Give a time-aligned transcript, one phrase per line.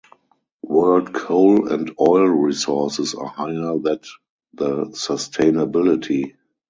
[0.63, 4.03] World coal and oil resources are higher that
[4.51, 6.33] the sustainability.